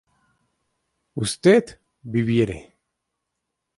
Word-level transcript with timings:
usted 1.13 1.77
viviere 2.01 2.59